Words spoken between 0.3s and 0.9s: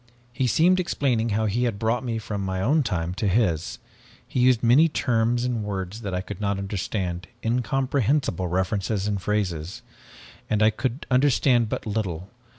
"He seemed